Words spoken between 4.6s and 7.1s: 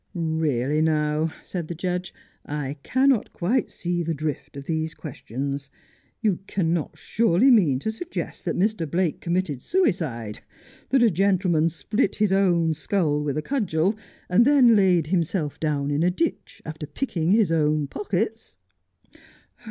these questions. You cannot